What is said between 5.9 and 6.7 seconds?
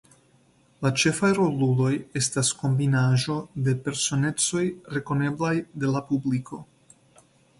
la publiko.